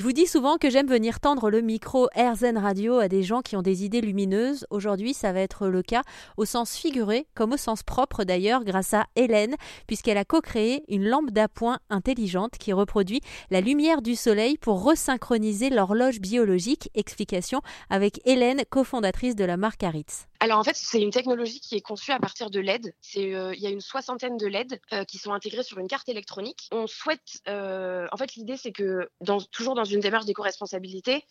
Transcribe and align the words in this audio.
Je 0.00 0.04
vous 0.06 0.12
dis 0.12 0.26
souvent 0.26 0.56
que 0.56 0.70
j'aime 0.70 0.86
venir 0.86 1.20
tendre 1.20 1.50
le 1.50 1.60
micro 1.60 2.08
AirZen 2.14 2.56
Radio 2.56 3.00
à 3.00 3.08
des 3.08 3.22
gens 3.22 3.42
qui 3.42 3.54
ont 3.56 3.60
des 3.60 3.84
idées 3.84 4.00
lumineuses. 4.00 4.66
Aujourd'hui, 4.70 5.12
ça 5.12 5.30
va 5.34 5.40
être 5.40 5.66
le 5.66 5.82
cas 5.82 6.00
au 6.38 6.46
sens 6.46 6.74
figuré 6.74 7.26
comme 7.34 7.52
au 7.52 7.58
sens 7.58 7.82
propre 7.82 8.24
d'ailleurs 8.24 8.64
grâce 8.64 8.94
à 8.94 9.04
Hélène 9.14 9.56
puisqu'elle 9.86 10.16
a 10.16 10.24
co-créé 10.24 10.84
une 10.88 11.06
lampe 11.06 11.32
d'appoint 11.32 11.80
intelligente 11.90 12.56
qui 12.58 12.72
reproduit 12.72 13.20
la 13.50 13.60
lumière 13.60 14.00
du 14.00 14.16
soleil 14.16 14.56
pour 14.56 14.82
resynchroniser 14.82 15.68
l'horloge 15.68 16.18
biologique. 16.18 16.88
Explication 16.94 17.60
avec 17.90 18.26
Hélène, 18.26 18.62
cofondatrice 18.70 19.36
de 19.36 19.44
la 19.44 19.58
marque 19.58 19.82
Aritz. 19.82 20.29
Alors 20.42 20.58
en 20.58 20.64
fait, 20.64 20.74
c'est 20.74 21.02
une 21.02 21.10
technologie 21.10 21.60
qui 21.60 21.76
est 21.76 21.82
conçue 21.82 22.12
à 22.12 22.18
partir 22.18 22.48
de 22.50 22.60
LED. 22.60 22.94
C'est, 23.02 23.34
euh, 23.34 23.54
il 23.54 23.60
y 23.60 23.66
a 23.66 23.70
une 23.70 23.82
soixantaine 23.82 24.38
de 24.38 24.46
LED 24.46 24.80
euh, 24.94 25.04
qui 25.04 25.18
sont 25.18 25.32
intégrés 25.32 25.62
sur 25.62 25.78
une 25.78 25.86
carte 25.86 26.08
électronique. 26.08 26.68
On 26.72 26.86
souhaite, 26.86 27.42
euh, 27.46 28.06
en 28.10 28.16
fait, 28.16 28.34
l'idée 28.36 28.56
c'est 28.56 28.72
que 28.72 29.10
dans, 29.20 29.40
toujours 29.40 29.74
dans 29.74 29.84
une 29.84 30.00
démarche 30.00 30.24
d'éco-responsabilité, 30.24 31.26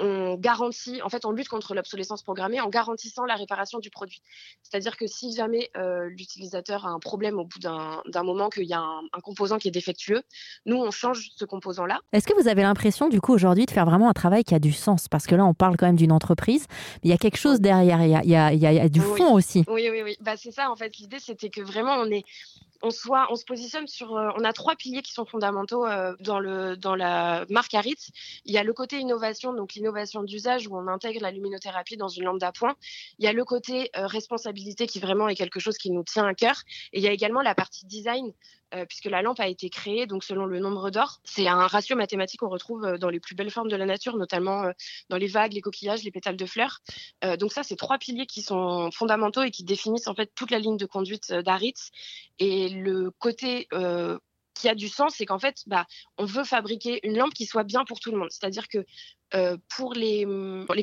on 0.00 0.36
garantit, 0.36 1.02
en 1.02 1.08
fait, 1.08 1.24
on 1.24 1.30
lutte 1.30 1.48
contre 1.48 1.74
l'obsolescence 1.74 2.22
programmée 2.22 2.60
en 2.60 2.68
garantissant 2.68 3.24
la 3.24 3.34
réparation 3.34 3.78
du 3.78 3.90
produit. 3.90 4.22
C'est-à-dire 4.62 4.96
que 4.96 5.06
si 5.06 5.34
jamais 5.34 5.70
l'utilisateur 6.08 6.86
a 6.86 6.90
un 6.90 6.98
problème 6.98 7.38
au 7.38 7.44
bout 7.44 7.58
d'un 7.58 8.22
moment, 8.22 8.48
qu'il 8.48 8.64
y 8.64 8.74
a 8.74 8.80
un, 8.80 9.02
un, 9.12 9.20
composant 9.20 9.58
qui 9.58 9.68
est 9.68 9.72
défectueux, 9.72 10.22
nous 10.66 10.76
on 10.76 10.90
change 10.90 11.30
ce 11.36 11.44
composant-là. 11.44 12.00
Est-ce 12.12 12.26
que 12.26 12.40
vous 12.40 12.48
avez 12.48 12.62
l'impression 12.62 13.08
du 13.08 13.20
coup 13.20 13.32
aujourd'hui 13.32 13.66
de 13.66 13.70
faire 13.70 13.84
vraiment 13.84 14.08
un 14.08 14.12
travail 14.12 14.44
qui 14.44 14.54
a 14.54 14.58
du 14.58 14.72
sens? 14.72 15.08
Parce 15.08 15.26
que 15.26 15.34
là, 15.34 15.44
on 15.44 15.54
parle 15.54 15.76
quand 15.76 15.86
même 15.86 15.96
d'une 15.96 16.12
entreprise, 16.12 16.66
mais 17.02 17.08
il 17.08 17.10
y 17.10 17.14
a 17.14 17.18
quelque 17.18 17.38
chose 17.38 17.60
derrière, 17.60 18.02
il 18.02 18.10
y 18.10 18.16
a, 18.16 18.22
il 18.22 18.30
y 18.30 18.36
a, 18.36 18.52
il 18.52 18.60
y 18.60 18.80
a 18.80 18.88
du 18.88 19.00
fond 19.00 19.34
aussi. 19.34 19.64
Oui, 19.68 19.88
oui, 19.90 20.02
oui. 20.02 20.16
Bah, 20.20 20.36
c'est 20.36 20.52
ça, 20.52 20.70
en 20.70 20.76
fait. 20.76 20.96
L'idée, 20.98 21.18
c'était 21.18 21.50
que 21.50 21.60
vraiment, 21.60 21.94
on 21.94 22.10
est 22.10 22.24
on, 22.82 22.90
se 22.90 23.44
positionne 23.44 23.86
sur. 23.86 24.16
Euh, 24.16 24.30
on 24.38 24.44
a 24.44 24.52
trois 24.52 24.76
piliers 24.76 25.02
qui 25.02 25.12
sont 25.12 25.26
fondamentaux 25.26 25.86
euh, 25.86 26.14
dans, 26.20 26.40
la 26.94 27.44
marque 27.48 27.74
Aritz. 27.74 28.10
Il 28.44 28.54
y 28.54 28.58
a 28.58 28.64
le 28.64 28.72
côté 28.72 28.98
innovation, 28.98 29.52
donc 29.52 29.74
l'innovation 29.74 30.22
d'usage 30.22 30.66
où 30.66 30.76
on 30.76 30.86
intègre 30.88 31.20
la 31.20 31.30
luminothérapie 31.30 31.96
dans 31.96 32.08
une 32.08 32.24
lampe 32.24 32.38
d'appoint. 32.38 32.74
Il 33.18 33.24
y 33.24 33.28
a 33.28 33.32
le 33.32 33.44
côté 33.44 33.90
euh, 33.96 34.06
responsabilité 34.06 34.86
qui 34.86 34.98
vraiment 34.98 35.28
est 35.28 35.34
quelque 35.34 35.60
chose 35.60 35.76
qui 35.76 35.90
nous 35.90 36.04
tient 36.04 36.26
à 36.26 36.34
cœur. 36.34 36.62
Et 36.92 36.98
il 36.98 37.04
y 37.04 37.08
a 37.08 37.12
également 37.12 37.42
la 37.42 37.54
partie 37.54 37.86
design 37.86 38.32
puisque 38.88 39.06
la 39.06 39.20
lampe 39.20 39.40
a 39.40 39.48
été 39.48 39.68
créée 39.68 40.06
donc 40.06 40.22
selon 40.22 40.46
le 40.46 40.60
nombre 40.60 40.90
d'or. 40.90 41.18
C'est 41.24 41.48
un 41.48 41.66
ratio 41.66 41.96
mathématique 41.96 42.38
qu'on 42.38 42.48
retrouve 42.48 42.98
dans 42.98 43.08
les 43.08 43.18
plus 43.18 43.34
belles 43.34 43.50
formes 43.50 43.66
de 43.68 43.74
la 43.74 43.84
nature, 43.84 44.16
notamment 44.16 44.62
dans 45.08 45.16
les 45.16 45.26
vagues, 45.26 45.54
les 45.54 45.60
coquillages, 45.60 46.04
les 46.04 46.12
pétales 46.12 46.36
de 46.36 46.46
fleurs. 46.46 46.78
donc 47.40 47.52
ça, 47.52 47.64
c'est 47.64 47.74
trois 47.74 47.98
piliers 47.98 48.26
qui 48.26 48.42
sont 48.42 48.92
fondamentaux 48.92 49.42
et 49.42 49.50
qui 49.50 49.64
définissent 49.64 50.06
en 50.06 50.14
fait 50.14 50.30
toute 50.36 50.52
la 50.52 50.60
ligne 50.60 50.76
de 50.76 50.86
conduite 50.86 51.32
d'Aritz. 51.32 51.90
Le 52.70 53.10
côté 53.10 53.68
euh, 53.72 54.18
qui 54.54 54.68
a 54.68 54.74
du 54.74 54.88
sens, 54.88 55.14
c'est 55.16 55.26
qu'en 55.26 55.38
fait, 55.38 55.62
bah, 55.66 55.86
on 56.18 56.24
veut 56.24 56.44
fabriquer 56.44 57.00
une 57.06 57.16
lampe 57.16 57.32
qui 57.32 57.46
soit 57.46 57.64
bien 57.64 57.84
pour 57.84 58.00
tout 58.00 58.10
le 58.10 58.18
monde. 58.18 58.28
C'est-à-dire 58.30 58.68
que 58.68 58.84
euh, 59.32 59.56
pour, 59.76 59.94
les, 59.94 60.26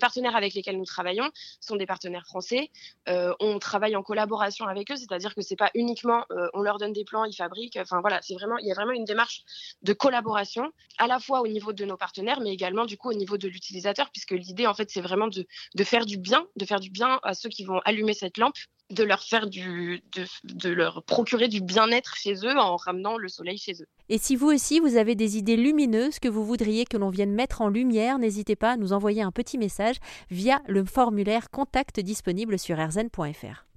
partenaires 0.00 0.36
avec 0.36 0.54
lesquels 0.54 0.78
nous 0.78 0.84
travaillons, 0.84 1.28
sont 1.60 1.74
des 1.76 1.84
partenaires 1.84 2.24
français. 2.24 2.70
Euh, 3.08 3.34
on 3.40 3.58
travaille 3.58 3.96
en 3.96 4.02
collaboration 4.02 4.66
avec 4.66 4.90
eux, 4.92 4.96
c'est-à-dire 4.96 5.34
que 5.34 5.42
c'est 5.42 5.56
pas 5.56 5.70
uniquement 5.74 6.24
on 6.54 6.62
leur 6.62 6.78
donne 6.78 6.92
des 6.92 7.04
plans, 7.04 7.24
ils 7.24 7.34
fabriquent. 7.34 7.76
Enfin 7.76 8.00
voilà, 8.00 8.20
c'est 8.22 8.34
vraiment 8.34 8.56
il 8.58 8.68
y 8.68 8.70
a 8.70 8.74
vraiment 8.74 8.92
une 8.92 9.04
démarche 9.04 9.42
de 9.82 9.92
collaboration 9.92 10.70
à 10.98 11.08
la 11.08 11.18
fois 11.18 11.40
au 11.40 11.48
niveau 11.48 11.72
de 11.72 11.84
nos 11.84 11.96
partenaires, 11.96 12.40
mais 12.40 12.52
également 12.52 12.84
du 12.86 12.96
coup 12.96 13.10
au 13.10 13.14
niveau 13.14 13.36
de 13.36 13.48
l'utilisateur, 13.48 14.10
puisque 14.10 14.30
l'idée 14.30 14.68
en 14.68 14.74
fait 14.74 14.90
c'est 14.90 15.00
vraiment 15.00 15.26
de 15.26 15.84
faire 15.84 16.06
du 16.06 16.16
bien, 16.16 16.46
de 16.54 16.64
faire 16.64 16.78
du 16.78 16.90
bien 16.90 17.18
à 17.24 17.34
ceux 17.34 17.48
qui 17.48 17.64
vont 17.64 17.80
allumer 17.84 18.14
cette 18.14 18.38
lampe 18.38 18.56
de 18.90 19.04
leur 19.04 19.22
faire 19.22 19.46
du, 19.46 20.02
de, 20.44 20.68
leur 20.68 21.02
procurer 21.02 21.48
du 21.48 21.60
bien-être 21.60 22.14
chez 22.16 22.34
eux 22.44 22.56
en 22.56 22.76
ramenant 22.76 23.16
le 23.16 23.28
soleil 23.28 23.58
chez 23.58 23.72
eux. 23.80 23.86
Et 24.08 24.18
si 24.18 24.36
vous 24.36 24.46
aussi 24.46 24.78
vous 24.80 24.96
avez 24.96 25.14
des 25.14 25.36
idées 25.36 25.56
lumineuses 25.56 26.18
que 26.18 26.28
vous 26.28 26.44
voudriez 26.44 26.84
que 26.84 26.96
l'on 26.96 27.10
vienne 27.10 27.32
mettre 27.32 27.62
en 27.62 27.68
lumière, 27.68 28.18
n'hésitez 28.18 28.56
pas 28.56 28.72
à 28.72 28.76
nous 28.76 28.92
envoyer 28.92 29.22
un 29.22 29.32
petit 29.32 29.58
message 29.58 29.96
via 30.30 30.60
le 30.68 30.84
formulaire 30.84 31.50
contact 31.50 32.00
disponible 32.00 32.58
sur 32.58 32.78
rzn.fr. 32.78 33.66